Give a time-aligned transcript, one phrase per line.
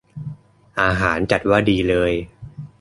[0.81, 2.13] อาหารจัดว่าดีเลย